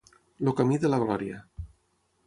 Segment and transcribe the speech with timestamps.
[0.45, 1.39] El camí de la glòria.